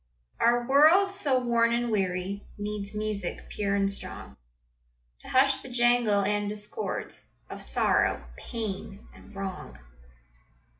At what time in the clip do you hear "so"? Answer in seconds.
1.13-1.37